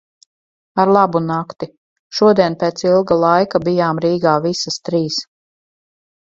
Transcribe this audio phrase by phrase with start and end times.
[0.83, 1.67] Ar labu nakti.
[2.19, 5.21] Šodien pēc ilga laika bijām Rīgā visas trīs.